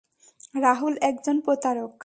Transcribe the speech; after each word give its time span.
রাহুল 0.61 0.93
একজন 1.01 1.35
প্রতারক। 1.39 1.91